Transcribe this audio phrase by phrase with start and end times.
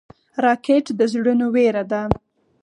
[0.45, 2.01] راکټ د زړونو وېره ده